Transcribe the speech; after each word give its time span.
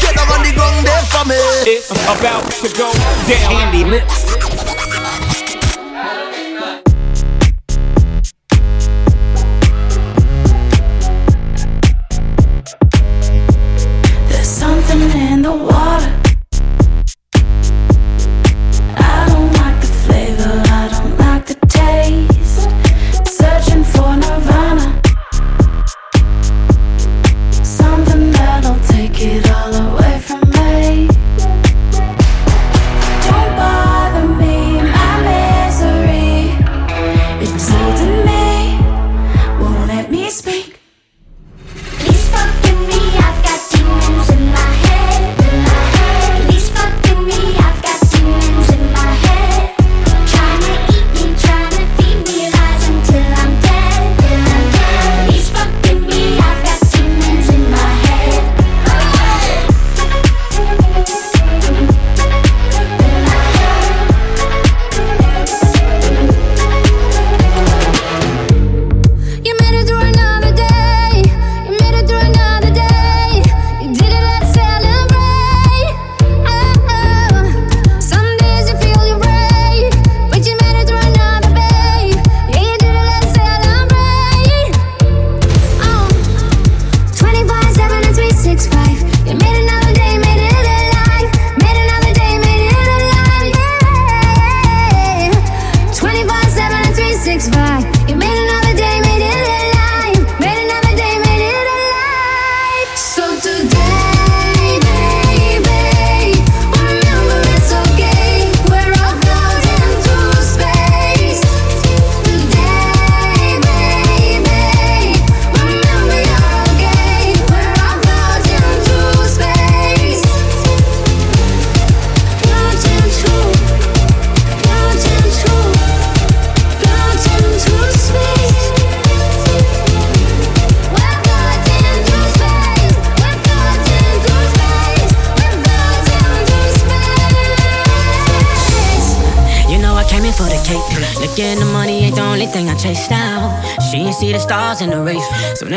Get 0.00 0.14
down 0.14 0.30
on 0.30 0.42
the 0.42 0.52
ground 0.54 0.86
there 0.86 1.02
for 1.10 1.24
me. 1.28 1.36
It's 1.66 1.90
about 1.90 2.50
to 2.50 2.68
go 2.76 2.92
down. 2.92 3.26
Candy 3.26 3.84
lips. 3.84 4.55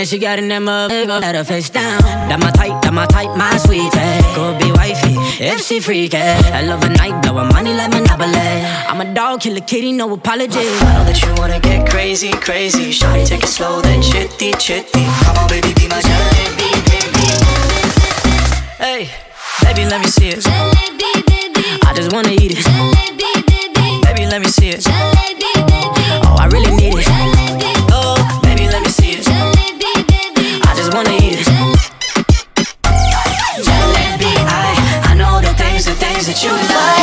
She 0.09 0.17
got 0.17 0.39
in 0.39 0.47
that 0.47 0.61
motherfucker, 0.61 1.21
let 1.21 1.35
her 1.35 1.43
face 1.43 1.69
down. 1.69 2.01
That 2.01 2.39
my 2.39 2.49
type, 2.49 2.81
that 2.81 2.93
my 2.93 3.05
type, 3.05 3.29
my 3.37 3.57
sweet 3.57 3.91
Could 4.33 4.57
be 4.57 4.71
wifey 4.71 5.13
if 5.37 5.61
she 5.61 5.79
freaky. 5.79 6.17
I 6.17 6.63
love 6.63 6.83
a 6.83 6.89
night, 6.89 7.21
blowin' 7.21 7.49
money 7.49 7.73
like 7.73 7.91
Monopoly. 7.91 8.33
I'm 8.89 8.99
a 9.01 9.13
dog, 9.13 9.41
kill 9.41 9.55
a 9.57 9.61
kitty, 9.61 9.91
no 9.91 10.11
apology. 10.11 10.65
I 10.65 10.97
know 10.97 11.05
that 11.05 11.21
you 11.21 11.29
wanna 11.37 11.59
get 11.59 11.87
crazy, 11.87 12.31
crazy. 12.31 12.89
Shawty, 12.89 13.27
take 13.27 13.43
it 13.43 13.49
slow, 13.53 13.81
then 13.81 14.01
chitty, 14.01 14.53
chitty. 14.57 15.05
Come 15.29 15.37
on, 15.37 15.47
baby, 15.47 15.77
be 15.77 15.85
my 15.87 16.01
jalebi, 16.01 16.73
baby. 16.89 17.25
Hey, 18.81 19.13
baby, 19.61 19.85
let 19.85 20.01
me 20.01 20.07
see 20.07 20.29
it. 20.29 20.39
Jalebi, 20.41 21.21
baby. 21.29 21.65
I 21.85 21.93
just 21.93 22.11
wanna 22.13 22.33
eat 22.33 22.57
it. 22.57 22.65
Jalebi, 22.65 23.45
baby. 23.45 24.01
Baby, 24.01 24.25
let 24.25 24.41
me 24.41 24.49
see 24.49 24.69
it. 24.69 24.81
Jalebi, 24.81 25.58
that 36.29 36.43
you 36.43 36.51
like. 36.51 36.98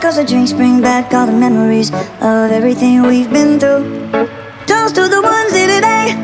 Cause 0.00 0.16
the 0.16 0.24
drinks 0.24 0.54
bring 0.54 0.80
back 0.80 1.12
all 1.12 1.26
the 1.26 1.32
memories 1.32 1.90
of 1.90 2.50
everything 2.50 3.02
we've 3.02 3.30
been 3.30 3.60
through. 3.60 3.84
Toast 4.66 4.94
to 4.94 5.06
the 5.06 5.20
ones 5.20 5.52
here 5.52 5.68
today. 5.68 6.16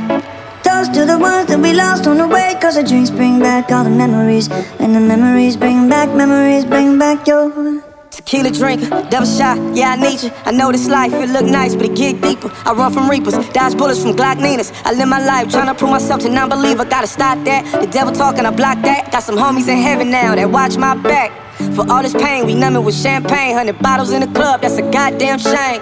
Toast 0.64 0.94
to 0.94 1.04
the 1.04 1.18
ones 1.18 1.46
that 1.48 1.60
we 1.60 1.74
lost 1.74 2.06
on 2.06 2.16
the 2.16 2.26
way. 2.26 2.56
Cause 2.58 2.76
the 2.76 2.82
drinks 2.82 3.10
bring 3.10 3.38
back 3.38 3.70
all 3.70 3.84
the 3.84 3.90
memories. 3.90 4.48
And 4.80 4.94
the 4.96 5.00
memories 5.00 5.58
bring 5.58 5.90
back, 5.90 6.08
memories 6.08 6.64
bring 6.64 6.98
back 6.98 7.26
your. 7.28 7.82
Tequila 8.10 8.50
drinker, 8.50 8.88
double 9.10 9.26
shot, 9.26 9.58
yeah, 9.76 9.90
I 9.92 9.96
need 9.96 10.22
you. 10.22 10.30
I 10.46 10.52
know 10.52 10.72
this 10.72 10.88
life, 10.88 11.12
it 11.12 11.28
look 11.28 11.44
nice, 11.44 11.74
but 11.74 11.84
it 11.84 11.96
get 11.96 12.22
deeper. 12.22 12.50
I 12.64 12.72
run 12.72 12.94
from 12.94 13.10
reapers, 13.10 13.34
dodge 13.50 13.76
bullets 13.76 14.00
from 14.02 14.16
Glock 14.16 14.40
Ninas. 14.40 14.72
I 14.86 14.94
live 14.94 15.06
my 15.06 15.22
life 15.22 15.50
trying 15.50 15.66
to 15.66 15.74
prove 15.74 15.90
myself 15.90 16.22
to 16.22 16.30
non 16.30 16.48
believer. 16.48 16.86
Gotta 16.86 17.06
stop 17.06 17.44
that. 17.44 17.78
The 17.78 17.86
devil 17.86 18.14
talking, 18.14 18.46
I 18.46 18.50
block 18.50 18.80
that. 18.82 19.12
Got 19.12 19.22
some 19.22 19.36
homies 19.36 19.68
in 19.68 19.76
heaven 19.76 20.10
now 20.10 20.34
that 20.34 20.50
watch 20.50 20.78
my 20.78 20.94
back. 20.96 21.45
For 21.74 21.90
all 21.90 22.02
this 22.02 22.12
pain, 22.12 22.46
we 22.46 22.54
numb 22.54 22.76
it 22.76 22.80
with 22.80 22.94
champagne. 22.94 23.54
Hundred 23.54 23.78
bottles 23.78 24.12
in 24.12 24.20
the 24.20 24.26
club, 24.28 24.60
that's 24.60 24.76
a 24.76 24.82
goddamn 24.82 25.38
shame. 25.38 25.80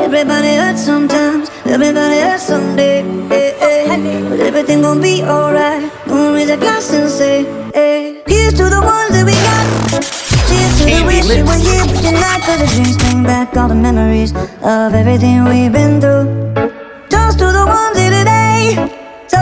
Everybody 0.00 0.54
hurts 0.56 0.82
sometimes, 0.84 1.50
everybody 1.64 2.20
hurts 2.20 2.44
someday. 2.44 3.02
Hey, 3.28 3.54
hey. 3.58 4.28
But 4.28 4.40
everything 4.40 4.82
gon' 4.82 5.00
be 5.00 5.22
alright. 5.22 5.90
Gonna 6.06 6.32
raise 6.32 6.50
a 6.50 6.56
glass 6.56 6.92
and 6.92 7.10
say, 7.10 7.44
hey. 7.72 8.22
Here's 8.26 8.54
to 8.54 8.64
the 8.64 8.80
ones 8.80 9.12
that 9.12 9.24
we 9.24 9.32
got. 9.32 9.66
Cheers 10.48 10.78
to 10.78 10.84
the 10.84 11.04
wish 11.06 11.28
you 11.36 11.44
were 11.44 11.56
here, 11.56 11.84
but 11.86 12.02
you're 12.02 12.12
not. 12.12 12.40
Cause 12.42 12.60
the 12.60 12.66
drinks 12.66 12.96
bring 12.96 13.22
back 13.22 13.56
all 13.56 13.68
the 13.68 13.74
memories 13.74 14.32
of 14.62 14.94
everything 14.94 15.44
we've 15.44 15.72
been 15.72 16.00
through. 16.00 16.26
Toast 17.08 17.38
to 17.38 17.46
the 17.46 17.64
ones 17.66 17.98
here 17.98 18.10
today. 18.10 18.99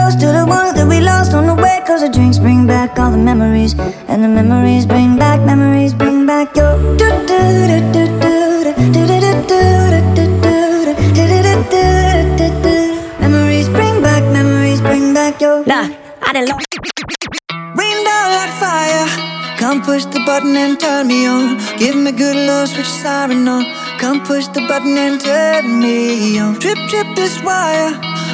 Toast 0.09 0.21
to 0.21 0.31
the 0.33 0.43
ones 0.43 0.73
that 0.73 0.87
we 0.87 0.99
lost 1.01 1.35
on 1.35 1.45
the 1.45 1.53
way. 1.53 1.83
Cause 1.85 2.01
the 2.01 2.09
drinks 2.09 2.39
bring 2.39 2.65
back 2.65 2.97
all 2.97 3.11
the 3.11 3.17
memories. 3.17 3.77
And 4.07 4.23
the 4.23 4.27
memories 4.27 4.87
bring 4.87 5.17
back, 5.17 5.39
memories 5.45 5.93
bring 5.93 6.25
back 6.25 6.55
your. 6.55 6.73
Do, 6.97 7.09
do, 7.29 7.39
do, 7.69 7.77
do, 7.93 8.03
do, 8.17 8.33
do, 8.73 8.89
do, 8.89 9.05
do, 9.05 9.19
do, 9.21 9.31
do, 9.45 10.25
do, 12.63 12.75
Memories 13.21 13.69
bring 13.69 14.01
back, 14.01 14.23
memories 14.33 14.81
bring 14.81 15.13
back 15.13 15.39
your. 15.41 15.63
Nah, 15.67 15.87
I 16.23 16.33
didn't 16.33 16.49
lo- 16.49 16.57
Rain 17.77 17.97
down 18.03 18.29
like 18.33 18.53
fire. 18.57 19.05
Come 19.59 19.83
push 19.83 20.05
the 20.05 20.23
button 20.25 20.55
and 20.55 20.79
turn 20.79 21.05
me 21.05 21.27
on. 21.27 21.59
Give 21.77 21.95
me 21.95 22.11
good 22.13 22.35
love, 22.47 22.69
switch 22.69 22.87
siren 22.87 23.47
on. 23.47 23.63
Come 23.99 24.21
push 24.25 24.47
the 24.47 24.61
button 24.67 24.97
and 24.97 25.19
turn 25.19 25.79
me 25.81 26.39
on. 26.39 26.59
Trip, 26.59 26.77
trip 26.89 27.07
this 27.15 27.41
wire. 27.43 27.91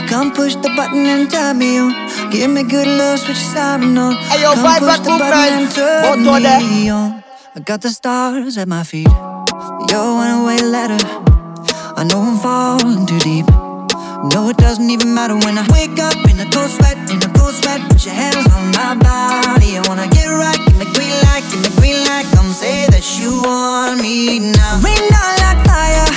Come 0.07 0.31
push 0.31 0.55
the 0.55 0.69
button 0.75 1.05
and 1.05 1.29
turn 1.29 1.57
me 1.57 1.79
on. 1.79 1.91
Give 2.31 2.49
me 2.51 2.63
good 2.63 2.87
love, 2.87 3.19
switch 3.19 3.37
your 3.37 3.53
siren 3.55 3.97
on. 3.97 4.15
Hey, 4.29 4.41
yo, 4.43 4.53
Come 4.53 4.79
push 4.79 4.99
the 4.99 5.09
button 5.17 5.53
and 5.57 5.71
turn 5.71 6.01
Both 6.23 6.35
of 6.37 6.43
them. 6.43 6.61
me 6.69 6.89
on. 6.89 7.23
I 7.55 7.59
got 7.61 7.81
the 7.81 7.89
stars 7.89 8.57
at 8.57 8.67
my 8.67 8.83
feet. 8.83 9.07
You're 9.89 10.13
one 10.13 10.41
away 10.43 10.59
letter. 10.61 11.01
I 11.97 12.03
know 12.03 12.21
I'm 12.21 12.37
falling 12.37 13.05
too 13.07 13.19
deep. 13.19 13.47
No, 14.33 14.49
it 14.49 14.57
doesn't 14.57 14.89
even 14.89 15.13
matter 15.13 15.35
when 15.35 15.57
I 15.57 15.65
wake 15.71 15.97
up 15.99 16.15
in 16.29 16.39
a 16.39 16.49
cold 16.51 16.69
sweat, 16.69 16.97
in 17.09 17.17
a 17.23 17.29
cold 17.37 17.53
sweat. 17.55 17.81
Put 17.89 18.05
your 18.05 18.13
hands 18.13 18.45
on 18.53 18.71
my 18.71 18.93
body. 19.01 19.77
I 19.77 19.81
wanna 19.87 20.07
get 20.09 20.27
right, 20.27 20.57
give 20.67 20.77
me 20.77 20.85
green 20.93 21.15
light, 21.25 21.43
give 21.49 21.61
me 21.61 21.69
green 21.81 21.99
light. 22.05 22.24
Say 22.55 22.87
that 22.87 23.03
you 23.19 23.43
want 23.43 23.99
me 23.99 24.39
now. 24.39 24.79
Rain 24.79 25.03
down 25.11 25.35
like 25.43 25.59
fire. 25.67 26.07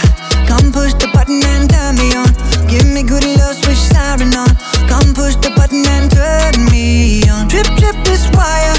Come 0.47 0.71
push 0.71 0.95
the 0.95 1.11
button 1.11 1.43
and 1.43 1.67
turn 1.67 1.99
me 1.99 2.15
on. 2.15 2.31
Give 2.71 2.87
me 2.87 3.03
good 3.03 3.27
love, 3.27 3.59
switch 3.59 3.83
siren 3.91 4.31
on. 4.39 4.47
Come 4.87 5.19
push 5.19 5.35
the 5.43 5.51
button 5.59 5.83
and 5.83 6.07
turn 6.07 6.55
me 6.71 7.27
on. 7.27 7.51
Trip, 7.51 7.67
trip 7.75 7.99
this 8.07 8.31
wire. 8.39 8.79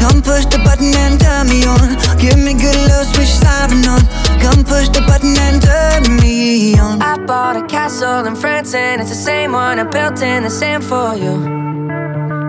Come 0.00 0.24
push 0.24 0.48
the 0.48 0.56
button 0.64 0.96
and 0.96 1.20
turn 1.20 1.52
me 1.52 1.68
on. 1.68 1.92
Give 2.16 2.40
me 2.40 2.56
good 2.56 2.80
love, 2.88 3.04
switch 3.12 3.28
siren 3.28 3.84
on. 3.84 4.00
Come 4.40 4.64
push 4.64 4.88
the 4.88 5.04
button 5.04 5.36
and 5.36 5.60
turn 5.60 6.08
me 6.24 6.72
on. 6.80 7.02
I 7.04 7.20
bought 7.20 7.60
a 7.60 7.66
castle 7.68 8.24
in 8.24 8.34
France 8.34 8.72
and 8.72 9.02
it's 9.02 9.10
the 9.10 9.20
same 9.28 9.52
one 9.52 9.78
I 9.78 9.84
built 9.84 10.22
in 10.22 10.44
the 10.44 10.50
sand 10.50 10.82
for 10.82 11.12
you 11.12 11.36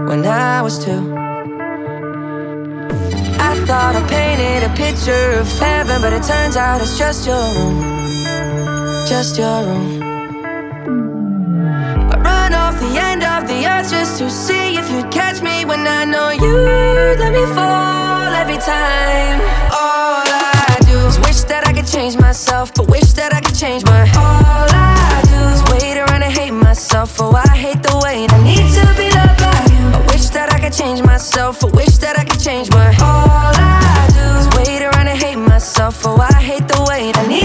when 0.07 0.23
I 0.23 0.61
was 0.61 0.79
two. 0.79 1.24
Thought 3.65 3.95
I 3.95 4.07
painted 4.07 4.61
a 4.61 4.69
picture 4.75 5.39
of 5.39 5.47
heaven, 5.57 5.99
but 5.99 6.13
it 6.13 6.21
turns 6.21 6.55
out 6.55 6.81
it's 6.81 6.99
just 6.99 7.25
your 7.25 7.41
room, 7.55 7.81
just 9.07 9.39
your 9.39 9.63
room. 9.65 10.03
I 12.13 12.15
run 12.21 12.53
off 12.53 12.79
the 12.79 12.95
end 12.95 13.23
of 13.23 13.47
the 13.47 13.65
earth 13.65 13.89
just 13.89 14.19
to 14.19 14.29
see 14.29 14.77
if 14.77 14.87
you'd 14.91 15.09
catch 15.11 15.41
me 15.41 15.65
when 15.65 15.87
I 15.87 16.05
know 16.05 16.29
you 16.29 16.53
let 17.17 17.33
me 17.33 17.43
fall 17.55 18.33
every 18.37 18.57
time. 18.57 19.41
All 19.73 20.21
I 20.21 20.77
do 20.85 20.99
is 21.07 21.17
wish 21.21 21.41
that 21.49 21.65
I 21.65 21.73
could 21.73 21.87
change 21.87 22.15
myself, 22.17 22.71
but 22.75 22.87
wish 22.87 23.13
that 23.13 23.33
I 23.33 23.41
could 23.41 23.55
change 23.55 23.83
my. 23.85 24.01
All 24.13 24.69
I 24.69 25.23
do 25.25 25.41
is 25.55 25.63
wait 25.73 25.97
around 25.97 26.21
and 26.21 26.31
hate 26.31 26.51
myself. 26.51 27.19
Oh, 27.19 27.33
I 27.33 27.57
hate 27.57 27.81
the 27.81 27.99
way 28.03 28.27
I 28.29 28.43
need 28.43 28.69
to 28.77 28.85
be 28.95 29.04
change 30.77 31.01
myself, 31.01 31.63
I 31.63 31.67
wish 31.67 31.97
that 31.99 32.19
I 32.19 32.23
could 32.25 32.39
change 32.39 32.69
my. 32.71 32.87
All 32.99 33.53
I 33.55 34.07
do 34.11 34.25
is 34.39 34.47
wait 34.57 34.81
around 34.83 35.07
and 35.07 35.17
hate 35.17 35.37
myself. 35.37 36.05
Oh, 36.05 36.17
I 36.19 36.41
hate 36.41 36.67
the 36.67 36.85
way 36.89 37.11
I 37.15 37.27
need 37.27 37.44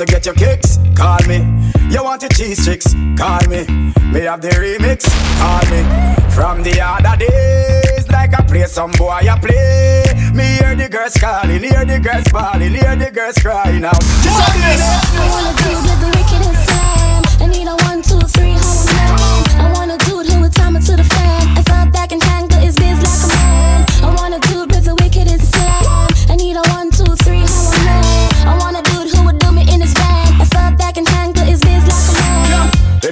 to 0.00 0.06
get 0.06 0.24
your 0.24 0.34
kicks? 0.34 0.78
Call 0.96 1.18
me. 1.28 1.44
You 1.90 2.02
want 2.02 2.22
your 2.22 2.30
cheese 2.30 2.64
chicks? 2.64 2.94
Call 3.18 3.46
me. 3.48 3.66
Me 4.12 4.20
have 4.20 4.40
the 4.40 4.48
remix? 4.56 5.04
Call 5.38 5.60
me. 5.68 5.82
From 6.34 6.62
the 6.62 6.80
other 6.80 7.16
days, 7.18 8.08
like 8.08 8.32
I 8.32 8.42
play 8.42 8.64
some 8.64 8.92
boy 8.92 9.28
I 9.28 9.38
play. 9.38 10.04
Me 10.32 10.56
hear 10.56 10.74
the 10.74 10.88
girls 10.88 11.14
calling, 11.18 11.62
hear 11.62 11.84
the 11.84 11.98
girls 12.00 12.28
bawling, 12.32 12.72
hear 12.72 12.96
the 12.96 13.10
girls 13.10 13.36
crying 13.38 13.84
out. 13.84 14.00
Just 14.22 14.38
like 14.38 14.54
this. 14.64 16.59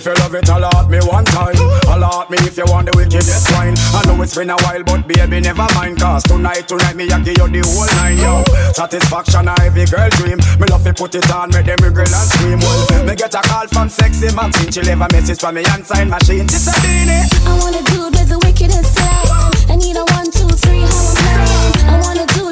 You 0.08 0.14
love 0.24 0.34
it, 0.34 0.48
allot 0.48 0.88
me 0.88 0.98
one 1.04 1.24
time. 1.24 1.54
Allot 1.92 2.30
me 2.30 2.38
if 2.48 2.56
you 2.56 2.64
want 2.66 2.88
the 2.88 2.96
wickedest 2.96 3.52
wine. 3.52 3.76
I 3.92 4.00
know 4.06 4.22
it's 4.22 4.34
been 4.34 4.48
a 4.48 4.56
while, 4.64 4.82
but 4.82 5.06
baby, 5.06 5.40
never 5.40 5.68
mind. 5.76 6.00
Cause 6.00 6.24
tonight, 6.24 6.66
tonight, 6.66 6.96
me, 6.96 7.10
I 7.10 7.20
give 7.20 7.36
you 7.36 7.48
the 7.48 7.60
whole 7.60 7.92
nine, 8.00 8.16
yo. 8.16 8.42
Satisfaction, 8.72 9.48
a 9.48 9.54
every 9.60 9.84
girl 9.84 10.08
dream. 10.16 10.38
Me 10.58 10.66
love 10.72 10.84
to 10.84 10.94
put 10.94 11.14
it 11.14 11.28
on, 11.30 11.50
make 11.52 11.66
them 11.66 11.76
girl 11.92 12.08
and 12.08 12.28
scream. 12.32 12.58
Well, 12.60 13.04
me 13.04 13.14
get 13.14 13.34
a 13.34 13.42
call 13.44 13.68
from 13.68 13.88
sexy 13.88 14.32
Maxine. 14.34 14.72
She 14.72 14.80
leave 14.80 15.00
a 15.00 15.08
message 15.12 15.40
from 15.40 15.56
me 15.56 15.62
and 15.68 15.84
sign 15.84 16.08
machine. 16.08 16.48
It's 16.48 16.66
a 16.66 16.72
beanie. 16.80 17.28
I 17.44 17.52
wanna 17.60 17.82
do 17.92 18.08
it 18.08 18.16
with 18.16 18.28
the 18.32 18.38
wicked 18.40 18.72
and 18.72 18.86
slam. 18.86 19.52
I 19.68 19.76
need 19.76 19.96
a 19.96 20.04
one, 20.16 20.30
two, 20.32 20.48
three, 20.48 20.88
how 20.88 21.04
I'm. 21.20 21.92
I 21.92 22.00
wanna 22.00 22.26
do 22.32 22.47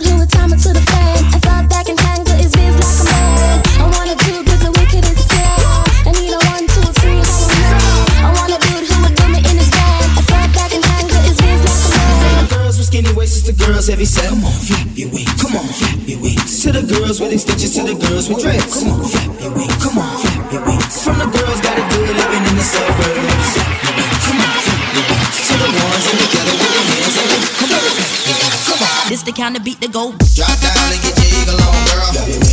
girls 13.67 13.89
every 13.91 14.05
set. 14.07 14.31
Come 14.31 14.45
on, 14.45 14.53
flap 14.53 14.87
your 14.95 15.11
wings. 15.11 15.35
Come 15.43 15.57
on, 15.59 15.67
flap 15.67 15.99
your 16.07 16.21
wings. 16.23 16.63
To 16.63 16.73
the 16.73 16.83
girls 16.87 17.21
with 17.21 17.33
extensions, 17.35 17.75
to 17.75 17.83
the 17.83 17.97
girls 17.99 18.29
with 18.31 18.39
dreads. 18.41 18.71
Come 18.71 18.95
on, 18.95 19.05
flap 19.05 19.35
your 19.43 19.53
wings. 19.59 19.77
Come 19.83 19.99
on, 19.99 20.15
flap 20.23 20.53
your 20.55 20.63
wings. 20.63 20.95
From 21.03 21.19
the 21.19 21.27
girls 21.27 21.61
got 21.61 21.75
it 21.75 21.87
good 21.91 22.15
living 22.15 22.45
in 22.47 22.55
the 22.55 22.67
suburbs. 22.67 23.49
Flap 23.59 23.75
your 23.83 23.95
wings. 23.99 24.19
Come 24.23 24.41
on, 24.41 24.57
flap 24.63 24.87
your 24.95 25.07
wings. 25.11 25.37
To 25.47 25.55
the 25.59 25.69
ones 25.75 26.07
in 26.07 26.17
the 26.23 26.29
ghetto 26.31 26.55
with 26.55 26.73
their 26.73 26.87
hands 26.95 27.17
up. 27.19 27.31
Come 27.59 27.73
on, 27.75 27.83
flap 27.91 28.15
your 28.31 28.39
wings. 28.39 28.63
Come 28.71 28.83
on. 28.87 29.05
This 29.11 29.23
the 29.27 29.35
kind 29.35 29.55
of 29.59 29.63
beat 29.67 29.81
that 29.83 29.93
go. 29.93 30.15
Drop 30.39 30.57
down 30.63 30.91
and 30.95 31.01
get 31.03 31.15
your 31.19 31.31
eagle 31.35 31.59
on, 31.59 31.75
girl. 31.91 32.46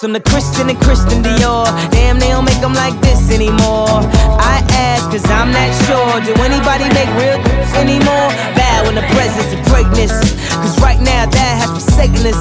Awesome, 0.00 0.14
the 0.14 0.24
Christian 0.32 0.70
and 0.72 0.80
Christian 0.80 1.20
Dior. 1.20 1.68
Damn, 1.92 2.16
they 2.16 2.32
don't 2.32 2.46
make 2.48 2.56
them 2.64 2.72
like 2.72 2.96
this 3.04 3.28
anymore. 3.28 4.00
I 4.40 4.64
ask, 4.72 5.12
cause 5.12 5.28
I'm 5.28 5.52
not 5.52 5.68
sure. 5.84 6.24
Do 6.24 6.32
anybody 6.40 6.88
make 6.96 7.12
real 7.20 7.36
anymore? 7.76 8.32
Bow 8.56 8.88
in 8.88 8.96
the 8.96 9.04
presence 9.12 9.52
of 9.52 9.60
greatness. 9.68 10.08
Cause 10.56 10.80
right 10.80 10.96
now, 10.96 11.28
that 11.28 11.52
has 11.60 11.68
forsaken 11.68 12.24
us. 12.24 12.40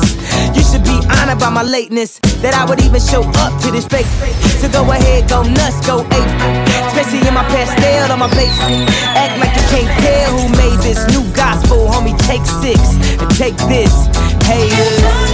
You 0.55 0.63
should 0.63 0.87
be 0.87 1.03
honored 1.19 1.43
by 1.43 1.51
my 1.51 1.67
lateness. 1.67 2.23
That 2.39 2.55
I 2.55 2.63
would 2.63 2.79
even 2.79 3.03
show 3.03 3.27
up 3.43 3.51
to 3.67 3.75
this 3.75 3.83
fake. 3.83 4.07
So 4.63 4.71
go 4.71 4.87
ahead, 4.87 5.27
go 5.27 5.43
nuts, 5.43 5.83
go 5.83 6.07
ape. 6.15 6.31
Especially 6.87 7.27
in 7.27 7.35
my 7.35 7.43
Pastelle 7.51 8.07
on 8.07 8.23
my 8.23 8.31
plate. 8.31 8.55
Act 9.19 9.35
like 9.35 9.51
you 9.51 9.65
can't 9.67 9.91
tell 9.99 10.31
who 10.31 10.47
made 10.55 10.79
this 10.79 11.03
new 11.11 11.27
gospel, 11.35 11.91
homie. 11.91 12.15
Take 12.23 12.47
six 12.63 12.79
and 13.19 13.27
take 13.35 13.59
this, 13.67 13.91
haters. 14.47 15.28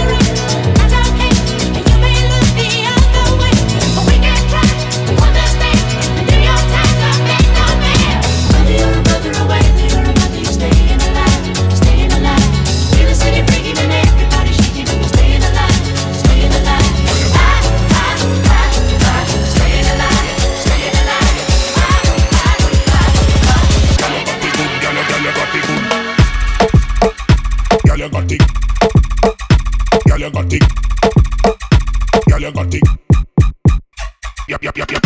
You 32.46 32.52
got 32.52 32.74
it. 32.74 32.82
Yep, 34.48 34.62
yep, 34.62 34.76
yep, 34.76 34.90
yep. 34.92 35.02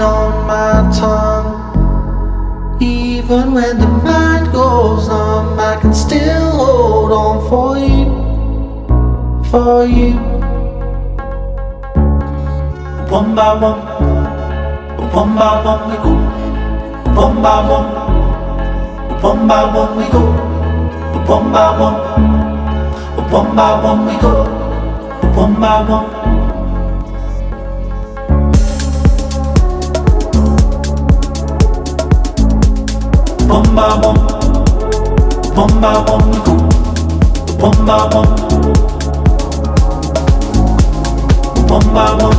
on 0.08 0.46
my 0.46 0.90
tongue. 0.98 1.50
Even 2.80 3.52
when 3.52 3.78
the 3.78 3.86
mind 3.86 4.52
goes 4.52 5.08
numb, 5.08 5.58
I 5.58 5.76
can 5.80 5.92
still 5.92 6.50
hold 6.60 7.12
on 7.12 7.36
for 7.50 7.70
you, 7.76 8.06
for 9.50 9.84
you. 9.84 10.14
One 13.10 13.34
by 13.34 13.52
one, 13.66 13.80
one 15.12 15.34
by 15.36 15.64
one 15.68 15.82
we 15.90 15.96
go. 16.06 16.14
One 17.20 17.42
by 17.42 17.58
one, 17.74 17.88
one 19.20 19.48
by 19.48 19.62
one 19.78 19.96
we 19.98 20.04
go. 20.14 20.24
One 21.34 21.52
by 21.52 21.68
one, 21.84 21.98
one 23.36 23.56
by 23.56 23.72
one 23.84 24.00
we 24.06 24.14
go. 24.22 24.34
One 25.34 25.54
by 25.60 25.88
one. 25.88 26.37
Bum 33.48 33.64
ba 33.74 33.98
bum, 34.02 34.16
bum 35.56 35.80
ba 35.80 35.92
bum, 36.06 36.24
go. 36.44 36.54
Bum 37.58 37.86
ba 37.86 37.98
bum, 38.12 38.28
bum 41.66 41.84
ba 41.94 42.06
bum. 42.18 42.36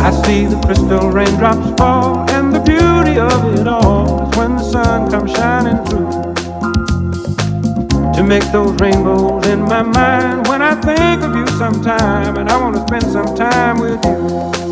I 0.00 0.10
see 0.24 0.46
the 0.46 0.60
crystal 0.66 1.10
raindrops 1.10 1.70
fall, 1.78 2.28
and 2.30 2.52
the 2.52 2.60
beauty 2.60 3.20
of 3.20 3.58
it 3.58 3.68
all 3.68 4.28
is 4.28 4.36
when 4.36 4.56
the 4.56 4.62
sun 4.64 5.10
comes 5.10 5.30
shining 5.32 5.84
through. 5.84 6.10
To 8.14 8.22
make 8.22 8.44
those 8.52 8.74
rainbows 8.80 9.46
in 9.46 9.60
my 9.62 9.82
mind 9.82 10.48
when 10.48 10.60
I 10.60 10.74
think 10.80 11.22
of 11.22 11.36
you 11.36 11.46
sometime, 11.56 12.36
and 12.36 12.50
I 12.50 12.60
want 12.60 12.74
to 12.74 12.82
spend 12.82 13.04
some 13.12 13.36
time 13.36 13.78
with 13.78 14.04
you. 14.04 14.63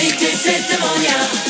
Jumbolite 0.00 0.34
sette 0.34 0.78
moja. 0.78 1.49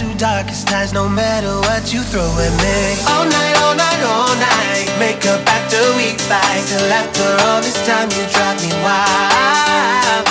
through 0.00 0.16
darkest 0.16 0.66
times. 0.66 0.92
No 0.94 1.06
matter 1.08 1.52
what 1.68 1.92
you 1.92 2.00
throw 2.00 2.24
at 2.24 2.54
me. 2.64 2.80
All 3.12 3.28
night, 3.28 3.56
all 3.60 3.76
night, 3.76 4.00
all 4.00 4.32
night. 4.40 4.88
Make 4.96 5.28
up 5.28 5.44
after 5.44 5.80
we 6.00 6.16
fight. 6.24 6.64
Till 6.72 6.88
after 6.88 7.28
all 7.44 7.60
this 7.60 7.76
time, 7.84 8.08
you 8.16 8.24
drive 8.32 8.56
me 8.64 8.72
wild. 8.80 10.24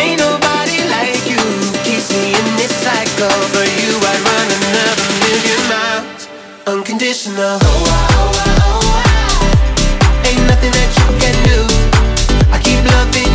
Ain't 0.00 0.16
nobody 0.16 0.80
like 0.96 1.20
you. 1.28 1.42
Keeps 1.84 2.08
me 2.16 2.32
in 2.32 2.46
this 2.56 2.72
cycle. 2.80 3.36
For 3.52 3.66
you, 3.68 3.92
I'd 4.10 4.20
run 4.24 4.48
another 4.56 5.08
million 5.20 5.60
miles. 5.68 6.22
Unconditional. 6.66 7.60
Oh, 7.60 7.68
oh, 7.68 8.40
oh, 8.40 8.72
oh, 8.72 10.28
Ain't 10.28 10.44
nothing 10.48 10.72
that 10.72 10.90
you 10.96 11.08
can 11.20 11.36
do. 11.44 11.60
I 12.48 12.58
keep 12.64 12.80
loving 12.96 13.29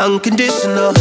Unconditional, 0.00 0.94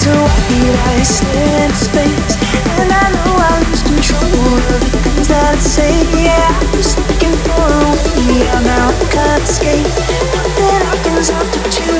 to 0.00 0.10
what 0.10 0.78
I 0.96 1.02
sit 1.02 1.36
in 1.36 1.70
space. 1.74 2.34
And 2.80 2.90
I 2.90 3.06
know 3.12 3.36
I 3.36 3.60
lose 3.68 3.82
control 3.82 4.56
of 4.56 4.80
the 4.80 4.98
things 5.04 5.28
that 5.28 5.54
I 5.54 5.58
say. 5.60 5.92
Yeah, 6.24 6.48
I'm 6.56 6.80
looking 6.80 7.36
for 7.44 7.60
a 7.60 8.10
way 8.16 8.48
out 8.48 8.64
now 8.64 8.88
I 8.88 9.06
can't 9.12 9.42
escape 9.42 9.86
Nothing 10.34 10.80
happens 10.88 11.28
after 11.30 11.60
two. 11.68 11.98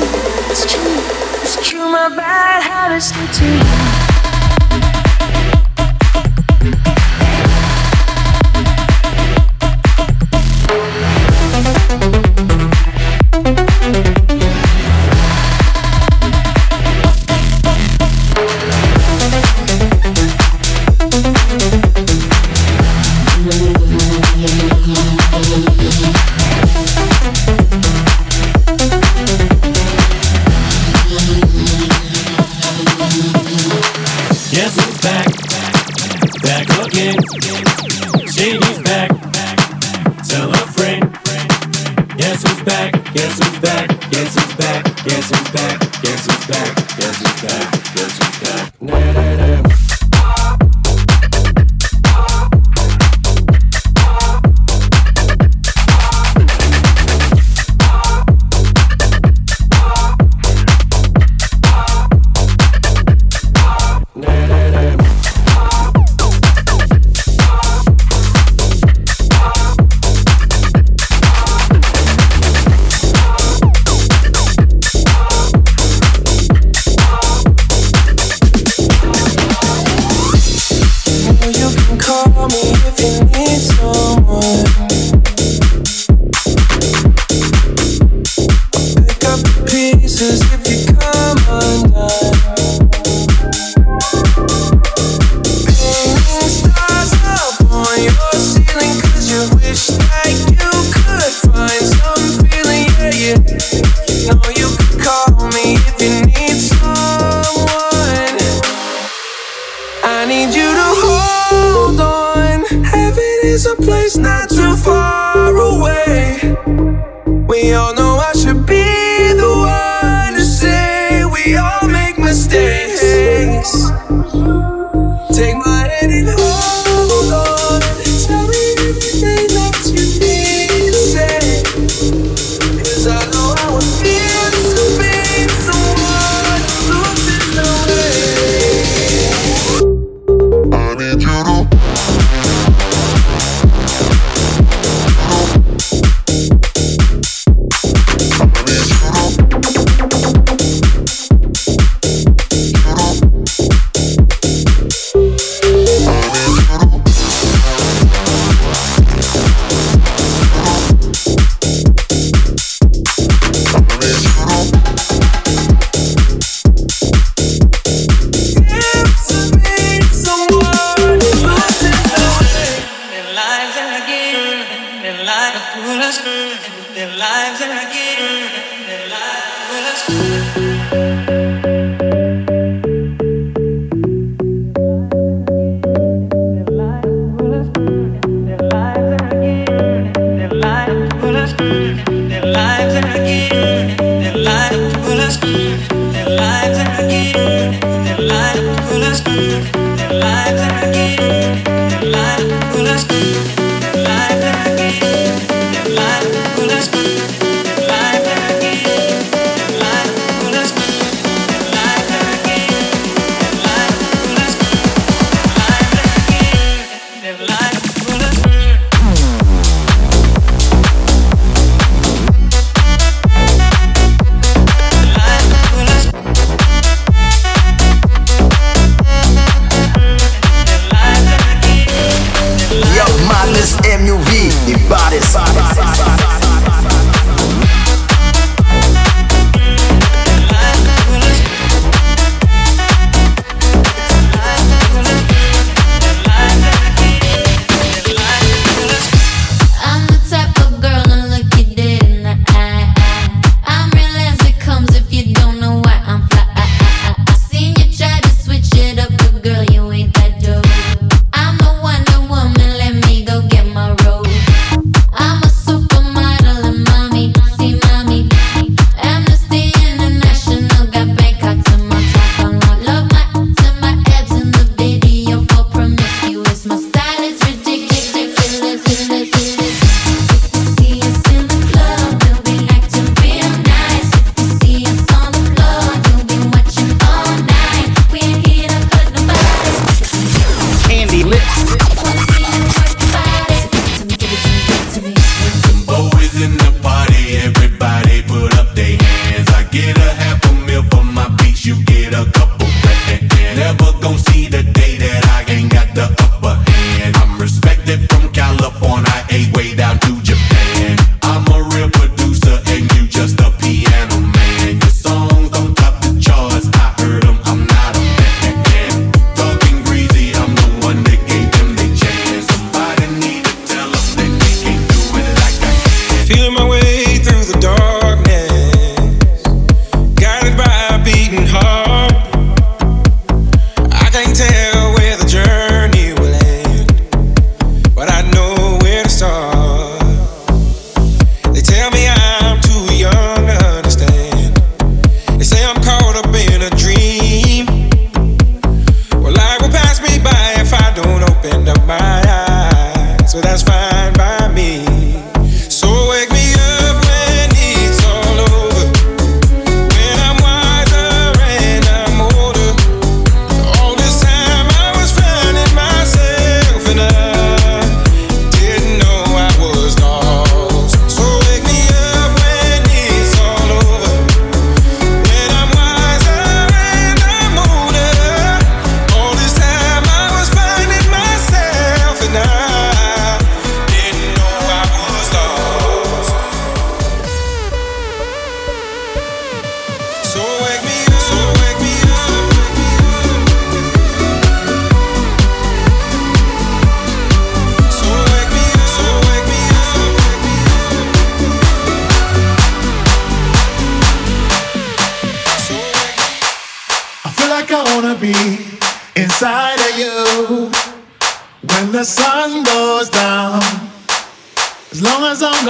It's 0.49 0.65
true, 0.65 0.97
it's 1.41 1.55
true 1.69 1.91
My 1.91 2.09
bad 2.09 2.63
habits 2.63 3.13
lead 3.15 3.33
to 3.33 3.45
you 3.45 4.10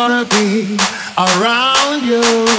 gonna 0.08 0.26
be 0.26 0.78
around 1.16 2.02
you 2.04 2.51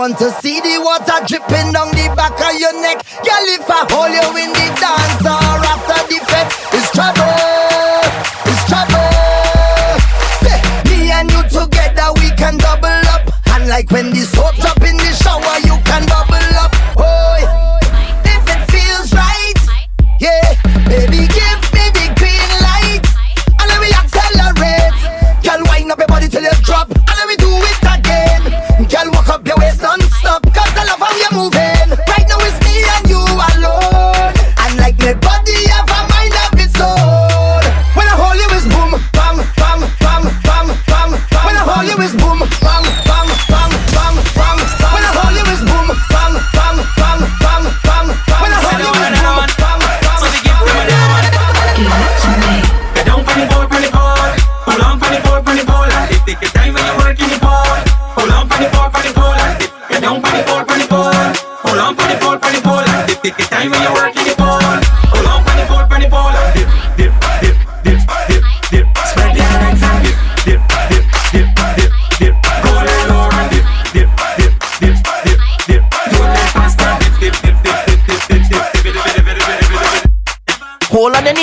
want 0.00 0.18
to 0.18 0.30
see 0.40 0.49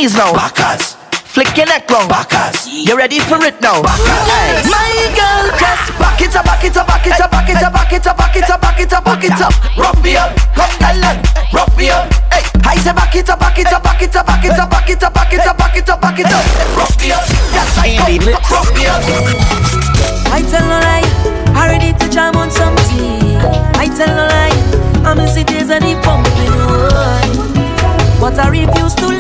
knees 0.07 0.17
now. 0.17 0.33
Backers. 0.33 0.95
Flick 1.11 1.55
your 1.57 1.67
neck 1.67 1.89
long. 1.91 2.07
Backers. 2.07 2.67
You 2.67 2.95
ready 2.97 3.19
for 3.19 3.37
it 3.43 3.59
now? 3.61 3.81
Backers. 3.83 4.63
My 4.71 4.93
girl, 5.15 5.45
just 5.59 5.91
back 5.99 6.21
it 6.21 6.35
up, 6.35 6.45
back 6.45 6.63
it 6.63 6.77
up, 6.77 6.87
back 6.87 7.03
it 7.05 7.21
up, 7.21 7.31
back 7.31 7.49
it 7.49 7.63
up, 7.63 7.73
back 7.73 7.91
it 7.91 8.07
up, 8.07 8.17
back 8.17 8.35
it 8.35 8.49
up, 8.49 8.61
back 8.61 8.79
it 8.79 8.93
up, 8.93 9.03
back 9.03 9.23
it 9.23 9.41
up. 9.41 9.53
Rough 9.77 10.03
me 10.03 10.15
up, 10.15 10.35
come 10.55 10.71
gallant. 10.79 11.19
Rough 11.53 11.77
me 11.77 11.89
up. 11.89 12.11
Hey. 12.31 12.43
I 12.63 12.75
say 12.77 12.93
back 12.93 13.15
it 13.15 13.29
up, 13.29 13.39
back 13.39 13.59
it 13.59 13.71
up, 13.71 13.83
back 13.83 14.01
it 14.01 14.15
up, 14.15 14.25
back 14.25 14.43
it 14.43 14.59
up, 14.59 14.69
back 14.69 14.89
it 14.89 15.03
up, 15.03 15.13
back 15.13 15.33
it 15.33 15.47
up, 15.47 15.57
back 15.57 15.75
it 15.75 15.89
up, 15.89 16.01
back 16.01 16.19
it 16.19 16.31
up. 16.31 16.45
Rough 16.77 16.99
me 16.99 17.11
up. 17.11 17.23
Yes, 17.51 17.77
I 17.77 17.95
come. 17.95 18.47
Rough 18.51 18.71
me 18.75 18.87
up. 18.87 19.03
I 20.31 20.41
tell 20.41 20.63
no 20.63 20.79
lie. 20.79 21.03
I'm 21.55 21.69
ready 21.71 21.91
to 21.97 22.09
jam 22.09 22.35
on 22.35 22.51
some 22.51 22.75
tea. 22.87 23.37
I 23.75 23.87
tell 23.95 24.11
no 24.15 24.25
lie. 24.25 24.55
I'm 25.05 25.19
in 25.19 25.27
cities 25.27 25.69
and 25.69 25.83
he 25.83 25.95
pumping. 25.95 27.27
But 28.19 28.39
I 28.39 28.49
refuse 28.49 28.95
to 28.95 29.16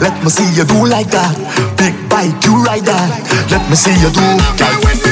Let 0.00 0.22
me 0.22 0.30
see 0.30 0.48
you 0.54 0.64
do 0.64 0.86
like 0.86 1.10
that. 1.10 1.34
Big 1.78 1.94
bike, 2.08 2.34
you 2.44 2.62
ride 2.64 2.84
that. 2.84 3.10
Let 3.50 3.68
me 3.70 3.76
see 3.76 3.94
you 4.00 4.10
do. 4.10 4.20
like 4.20 4.58
that. 4.58 5.03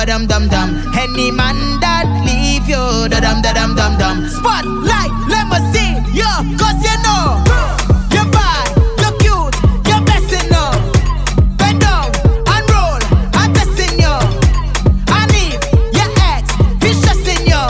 ba 0.00 0.06
dum 0.06 0.26
dum 0.26 0.48
dum. 0.48 0.68
Any 0.96 1.30
man 1.30 1.56
that 1.80 2.08
leave 2.24 2.66
you, 2.66 3.08
da 3.12 3.20
dum 3.20 3.42
da 3.42 3.52
dum 3.52 3.74
dum 3.76 3.98
dum. 3.98 4.16
Spotlight, 4.28 5.12
let 5.28 5.44
me 5.52 5.58
see 5.72 5.92
you, 6.16 6.32
cause 6.56 6.80
you 6.88 6.96
know 7.04 7.36
you're 8.14 8.28
you're 9.00 9.16
cute, 9.20 9.56
you're 9.88 10.04
best 10.08 10.32
enough. 10.40 10.80
Bend 11.60 11.80
down 11.84 12.08
and 12.48 12.70
I'm 13.36 13.52
testing 13.52 13.92
you. 14.00 14.16
And 15.16 15.32
if 15.44 15.60
your 15.92 16.10
ex 16.32 16.48
vicious 16.80 17.24
in 17.34 17.42
you, 17.52 17.64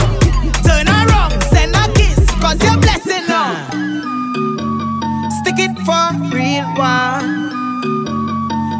turn 0.63 0.87
around, 0.87 1.35
send 1.51 1.75
a 1.75 1.83
kiss, 1.99 2.21
you're 2.63 2.79
blessing 2.79 3.27
her. 3.27 3.51
Stick 5.41 5.59
it 5.67 5.75
for 5.83 6.07
real 6.31 6.67
one. 6.79 7.27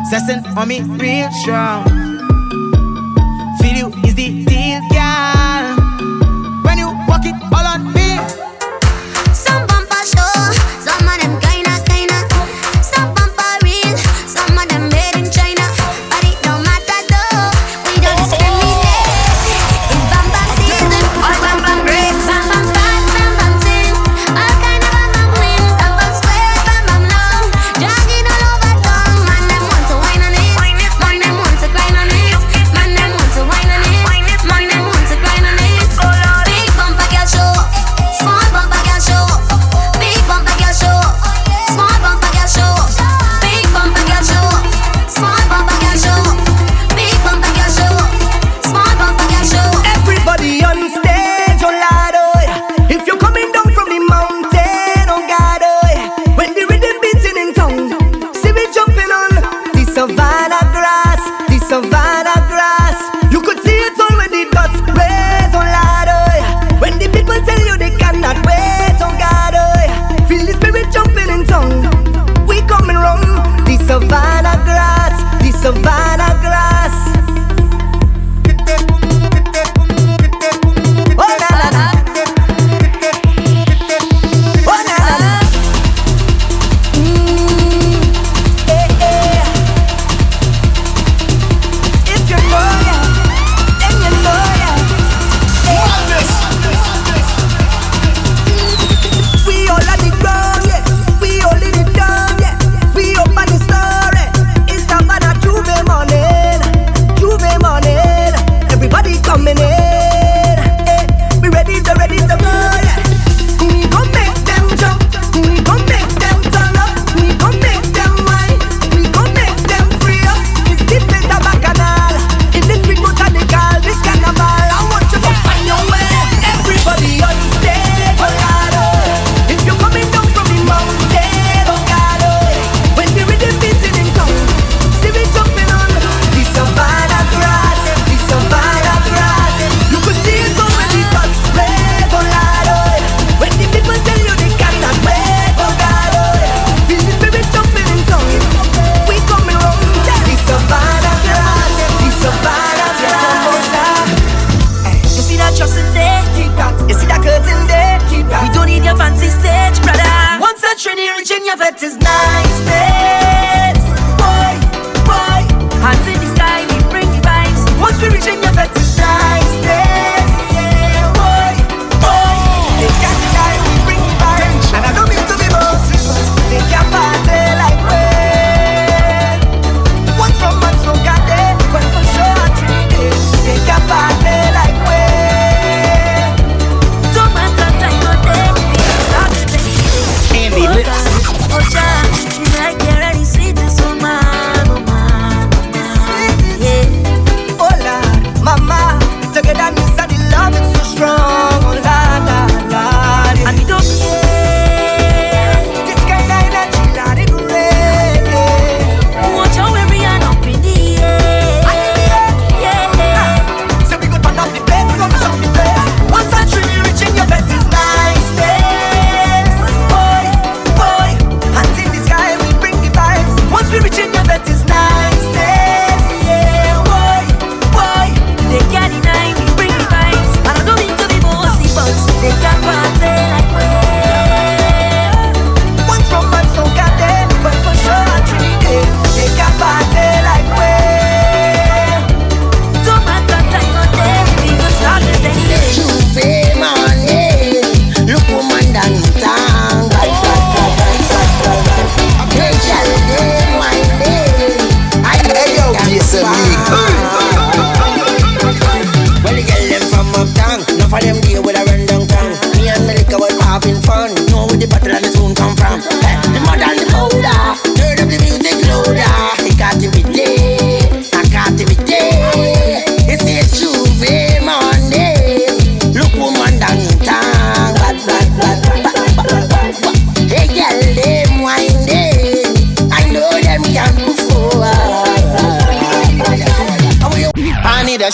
Sessin' 0.08 0.40
on 0.56 0.68
me 0.70 0.82
real 1.04 1.30
strong. 1.44 2.11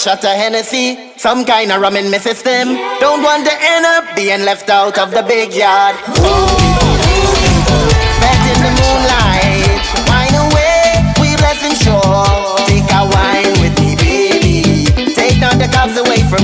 Shot 0.08 0.24
of 0.24 0.40
Hennessy, 0.40 1.12
some 1.18 1.44
kind 1.44 1.70
of 1.70 1.82
rum 1.82 1.98
in 1.98 2.10
my 2.10 2.18
system. 2.18 2.80
Don't 3.04 3.22
want 3.24 3.44
to 3.46 3.52
end 3.60 3.86
up 3.86 4.16
being 4.16 4.46
left 4.46 4.70
out 4.70 4.98
of 4.98 5.12
the 5.12 5.22
big 5.22 5.52
yard. 5.54 5.96
Met 8.24 8.42
in 8.48 8.60
the 8.64 8.72
moonlight, 8.80 9.84
wine 10.08 10.38
away, 10.48 11.04
we 11.20 11.36
blessing 11.36 11.76
sure. 11.84 12.24
Take 12.72 12.88
a 12.88 13.04
wine 13.04 13.52
with 13.60 13.76
me, 13.84 14.00
baby. 14.00 14.88
Take 15.12 15.42
not 15.42 15.60
the 15.60 15.68
cops 15.76 15.98
away 16.00 16.24
from 16.32 16.37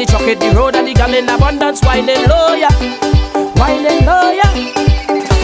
the 0.00 0.06
chocolate, 0.06 0.40
the 0.40 0.48
road 0.56 0.74
and 0.76 0.88
the 0.88 0.94
gal 0.94 1.12
in 1.12 1.28
abundance 1.28 1.84
whining 1.84 2.24
low, 2.24 2.56
yeah. 2.56 2.72
Whining 3.60 4.00
low, 4.08 4.32
yeah. 4.32 4.48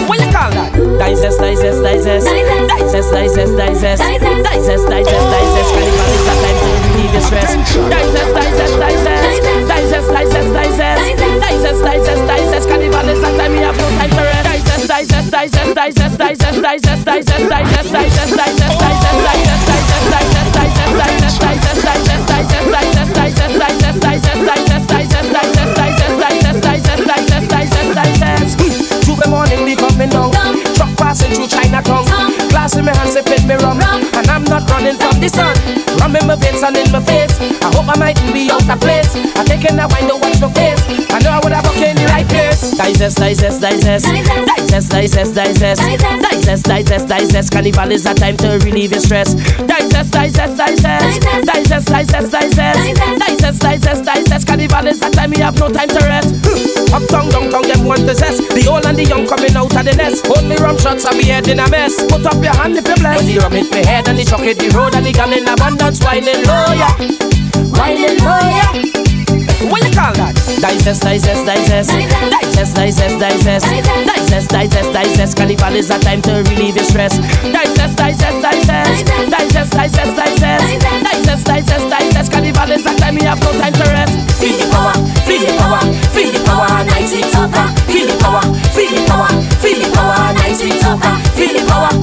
What 0.08 0.16
you 0.16 0.32
call 0.32 0.48
that? 0.48 0.72
Digest, 0.96 1.36
digest, 1.36 1.84
digest. 1.84 2.24
Digest, 2.24 3.12
digest, 3.12 3.52
digest. 3.52 4.00
Digest, 4.00 4.88
digest, 4.88 5.26
digest. 5.28 5.68
Carnival 5.76 6.08
is 6.08 6.24
a 6.24 6.34
time 6.40 6.56
to 6.56 6.68
relieve 6.72 7.12
your 7.12 7.20
stress. 7.20 7.52
Digest, 7.52 8.32
digest, 8.32 8.76
digest. 8.80 9.44
Digest, 9.68 10.08
digest, 10.08 10.50
digest. 10.56 11.04
Digest, 11.36 11.80
digest, 11.84 12.22
digest. 12.24 12.64
Carnival 12.64 13.08
is 13.12 13.20
a 13.20 13.30
time 13.36 13.52
we 13.52 13.60
have 13.60 13.76
no 13.76 13.88
time 14.00 14.08
to 14.08 14.24
rest. 14.24 14.88
Digest, 14.88 15.28
digest, 15.28 15.28
digest. 15.36 16.16
Digest, 16.16 16.16
digest, 16.16 16.62
digest. 16.64 17.04
Digest, 17.04 17.44
digest, 17.44 17.92
digest. 17.92 17.92
Digest, 17.92 18.32
digest, 18.32 19.20
digest. 19.20 19.45
Me 33.46 33.54
rum. 33.56 33.80
And 33.80 34.26
I'm 34.28 34.44
not 34.44 34.68
running 34.70 34.96
from 34.96 35.20
the 35.20 35.28
sun. 35.28 35.54
Rum 36.00 36.16
in 36.16 36.26
my 36.26 36.34
veins 36.36 36.62
and 36.62 36.76
in 36.76 36.90
my 36.90 37.00
face. 37.00 37.38
I 37.62 37.70
hope 37.74 37.88
I 37.88 37.96
mightn't 37.98 38.32
be 38.32 38.50
out 38.50 38.68
of 38.68 38.80
place. 38.80 39.14
I'm 39.36 39.46
taking 39.46 39.76
that 39.76 39.90
wine, 39.90 40.08
don't 40.08 40.20
watch 40.20 40.40
no 40.40 40.48
face. 40.50 40.75
Digest, 42.76 43.16
digest, 43.16 43.60
digest. 43.60 44.06
Digest, 44.06 44.90
digest, 44.90 45.34
digest. 45.34 45.82
Digest, 45.82 46.64
digest, 46.64 47.08
digest. 47.08 47.52
Carnival 47.52 47.90
is 47.90 48.06
a 48.06 48.14
time 48.14 48.36
to 48.36 48.58
relieve 48.64 48.92
your 48.92 49.00
stress. 49.00 49.34
Digest, 49.64 50.12
digest, 50.12 50.56
digest. 50.56 51.20
Digest, 51.46 51.88
digest, 51.88 52.30
digest. 52.30 52.96
Digest, 53.18 53.60
digest, 53.60 54.04
digest. 54.04 54.46
Carnival 54.46 54.86
is 54.86 55.00
a 55.02 55.10
time 55.10 55.30
we 55.30 55.38
have 55.38 55.58
no 55.58 55.68
time 55.68 55.88
to 55.88 56.04
rest. 56.06 56.34
Hmm. 56.44 56.94
Uptown, 56.94 57.28
downtown, 57.30 57.62
them 57.62 57.84
want 57.84 58.00
to 58.00 58.14
zest. 58.14 58.42
The 58.50 58.66
old 58.68 58.84
and 58.84 58.96
the 58.96 59.04
young 59.04 59.26
coming 59.26 59.56
out 59.56 59.74
of 59.74 59.84
the 59.84 59.94
nest. 59.96 60.26
Only 60.28 60.56
rum 60.56 60.76
shots 60.78 61.06
and 61.06 61.16
we 61.16 61.24
head 61.24 61.48
in 61.48 61.60
a 61.60 61.68
mess. 61.70 61.96
Put 62.08 62.26
up 62.26 62.42
your 62.42 62.54
hand 62.54 62.76
if 62.76 62.86
you 62.86 62.94
bless. 62.96 63.24
When 63.24 63.34
the 63.34 63.40
rum 63.40 63.52
hit 63.52 63.72
me 63.72 63.84
head 63.84 64.08
and 64.08 64.18
the 64.18 64.24
truck 64.24 64.42
hit 64.42 64.58
the 64.58 64.68
road 64.76 64.94
and 64.94 65.06
the 65.06 65.12
gun 65.12 65.32
in 65.32 65.48
abundance, 65.48 66.04
whining 66.04 66.44
low, 66.44 66.72
yeah. 66.76 66.94
Whining 67.72 68.18
low, 68.20 68.44
yeah. 68.52 69.15
What 69.56 69.80
you 69.80 69.92
call 69.96 70.12
that? 70.20 70.36
Digest, 70.60 71.00
digest, 71.00 71.48
digest. 71.48 71.88
Digest, 71.88 72.76
digest, 72.76 73.16
digest. 73.16 73.64
Digest, 73.64 74.50
digest, 74.52 74.92
digest. 74.92 75.36
Carnival 75.36 75.74
is 75.74 75.88
a 75.88 75.98
time 75.98 76.20
to 76.28 76.44
relieve 76.52 76.76
your 76.76 76.84
stress. 76.84 77.16
Digest, 77.40 77.96
digest, 77.96 78.36
digest. 78.44 79.08
Digest, 79.32 79.72
digest, 79.72 80.12
digest. 80.12 80.68
Digest, 80.76 81.44
digest, 81.48 81.88
digest. 81.88 82.28
Carnival 82.32 82.70
is 82.70 82.84
a 82.84 82.92
time 83.00 83.16
we 83.16 83.24
have 83.24 83.40
no 83.40 83.50
time 83.56 83.72
to 83.72 83.86
rest. 83.96 84.12
Feel 84.36 84.60
the 84.60 84.68
power, 84.68 84.92
feel 85.24 85.40
the 85.40 85.52
power, 85.56 85.80
feel 86.12 86.28
the 86.36 86.40
power, 86.44 86.84
night 86.84 87.08
sweet 87.08 87.24
soca. 87.32 87.64
Feel 87.88 88.06
the 88.12 88.16
power, 88.20 88.44
feel 88.76 88.92
the 88.92 89.00
power, 89.08 89.32
feel 89.64 89.80
the 89.80 89.88
power, 89.96 90.36
night 90.36 90.52
sweet 90.52 90.76
soca. 90.84 91.16
Feel 91.32 91.56
the 91.56 91.64
power, 91.64 91.95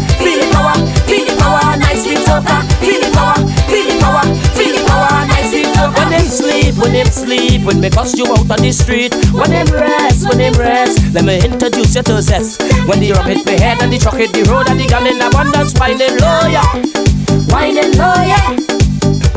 when 6.84 6.92
them 6.92 7.08
sleep, 7.08 7.64
when 7.64 7.80
me 7.80 7.90
bust 7.90 8.18
you 8.18 8.28
out 8.28 8.52
on 8.52 8.60
the 8.60 8.72
street. 8.72 9.16
When 9.32 9.50
them 9.50 9.68
rest, 9.72 10.28
when 10.28 10.38
them 10.38 10.54
rest, 10.60 11.00
let 11.14 11.24
me 11.24 11.40
introduce 11.40 11.96
you 11.96 12.04
to 12.04 12.22
zest. 12.22 12.62
When 12.86 13.00
the 13.00 13.14
rum 13.16 13.26
hit 13.26 13.46
me 13.46 13.56
head 13.56 13.82
and 13.82 13.92
the 13.92 13.98
truck 13.98 14.20
hit 14.20 14.34
the 14.34 14.44
road 14.52 14.68
and 14.68 14.80
the 14.80 14.88
gun 14.88 15.08
in 15.08 15.22
abundance, 15.22 15.72
whining 15.80 16.20
low, 16.20 16.44
yeah. 16.52 16.68
Whining 17.48 17.96
low, 17.96 18.20
yeah. 18.20 18.60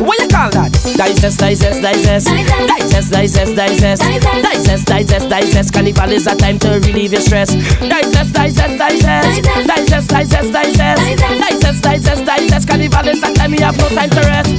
What 0.03 0.19
you 0.19 0.29
call 0.29 0.51
that? 0.59 0.75
Digest, 0.99 1.39
digest, 1.39 1.83
digest. 1.83 2.27
Digest, 2.27 3.11
digest, 3.15 3.55
digest. 3.55 4.03
Digest, 4.03 4.87
digest, 4.87 5.29
digest. 5.31 5.73
Carnival 5.73 6.11
is 6.13 6.27
a 6.27 6.35
time 6.35 6.59
to 6.59 6.83
relieve 6.83 7.13
your 7.13 7.23
stress. 7.23 7.55
Digest, 7.79 8.35
digest, 8.35 8.75
digest. 8.75 9.43
Digest, 9.67 10.09
digest, 10.11 10.53
digest. 10.53 11.03
Digest, 11.15 11.83
digest, 11.83 12.25
digest. 12.27 12.69
Carnival 12.69 13.09
is 13.09 13.23
a 13.23 13.33
time 13.35 13.53
we 13.53 13.59
have 13.59 13.79
no 13.79 13.89
time 13.95 14.11
to 14.11 14.23
rest. 14.27 14.51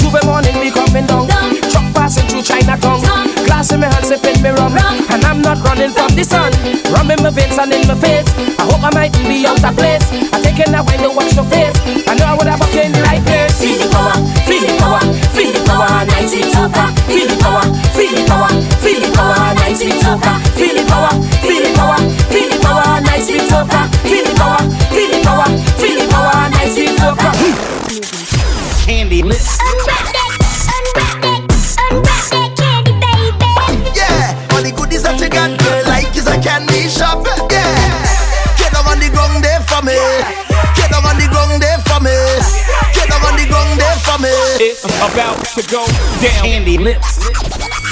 Two 0.00 0.12
morning 0.28 0.60
we 0.60 0.70
coming 0.70 1.06
down. 1.06 1.85
Truck 1.96 2.12
passing 2.12 2.28
through 2.28 2.42
Chinatown. 2.42 3.00
Glass 3.48 3.72
in 3.72 3.80
my 3.80 3.88
hand 3.88 4.04
sipping 4.04 4.42
me 4.42 4.50
rum. 4.50 4.76
And 5.08 5.24
I'm 5.24 5.40
not 5.40 5.58
running 5.64 5.90
from 5.90 6.12
the 6.12 6.24
sun. 6.24 6.52
Rum 6.92 7.10
in 7.10 7.22
my 7.22 7.30
veins 7.30 7.56
and 7.56 7.72
in 7.72 7.88
my 7.88 7.94
face. 7.96 8.28
I 8.60 8.68
hope 8.68 8.84
I 8.84 8.90
mightn't 8.92 9.24
be 9.24 9.46
out 9.46 9.64
of 9.64 9.74
place. 9.76 10.04
I 10.32 10.40
taking 10.44 10.72
that 10.72 10.84
wine, 10.84 11.00
don't 11.00 11.16
watch 11.16 11.32
no 11.36 11.44
face. 11.44 11.76
I 12.06 12.14
know 12.16 12.26
I 12.26 12.34
would 12.36 12.48
have 12.48 12.60
walked 12.60 12.76
in 12.76 12.92
the 12.92 13.00
right 13.00 13.22
place. 13.24 13.56
Feel 13.60 13.80
the 13.80 13.88
power, 13.88 14.12
feel 14.44 14.60
the 14.60 14.76
power, 14.76 15.00
feel 15.32 15.52
the 15.56 15.60
power, 15.64 16.04
night 16.04 16.28
sweet 16.28 16.48
soca. 16.52 16.84
Feel 17.08 17.28
the 17.32 17.36
power, 17.40 17.64
feel 17.96 18.12
the 18.12 18.22
power, 18.28 18.50
feel 18.84 19.00
the 19.00 19.08
power, 19.16 19.54
night 19.56 19.76
sweet 19.76 19.96
soca. 19.96 20.32
Feel 20.52 20.74
the 20.76 20.84
power, 20.84 21.12
feel 21.48 21.62
the 21.64 21.70
power, 21.80 21.98
feel 22.28 22.48
the 22.52 22.58
power, 22.60 23.00
night 23.08 23.24
sweet 23.24 23.44
soca. 23.48 23.80
Feel 24.04 24.24
the 24.26 24.32
power, 24.36 24.62
feel 24.92 25.08
the 25.08 25.18
power, 25.24 25.48
feel 25.80 25.96
the 25.96 26.06
power, 26.12 26.44
night 26.52 26.70
sweet 26.72 26.92
soca. 27.00 27.30
Candy 28.84 29.22
lips. 29.22 29.56
A 36.86 36.88
candy 36.88 36.88
shop. 36.88 37.26
Yeah, 37.50 38.56
get 38.58 38.72
down 38.72 38.86
on 38.86 38.98
the 38.98 39.10
ground 39.10 39.42
there 39.42 39.60
for 39.60 39.82
me. 39.84 39.94
Get 40.74 40.90
down 40.90 41.04
on 41.04 41.16
the 41.16 41.28
ground 41.28 41.60
there 41.62 41.78
for 41.78 42.00
me. 42.00 42.14
Get 42.94 43.08
down 43.08 43.24
on 43.24 43.36
the 43.36 43.46
ground 43.48 43.80
there 43.80 43.96
for 43.96 44.18
me. 44.22 44.30
It's 44.60 44.84
about 44.84 45.44
to 45.44 45.62
go 45.70 45.86
down. 46.20 46.44
Candy 46.44 46.78
lips. 46.78 47.85